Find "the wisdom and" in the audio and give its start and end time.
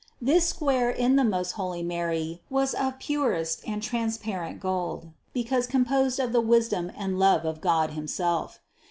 6.31-7.19